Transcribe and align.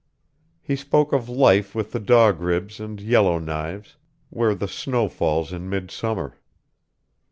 He 0.63 0.75
spoke 0.75 1.13
of 1.13 1.29
life 1.29 1.75
with 1.75 1.91
the 1.91 1.99
Dog 1.99 2.39
Ribs 2.41 2.79
and 2.79 2.99
Yellow 2.99 3.37
Knives, 3.37 3.97
where 4.31 4.55
the 4.55 4.67
snow 4.67 5.07
falls 5.07 5.53
in 5.53 5.69
midsummer. 5.69 6.39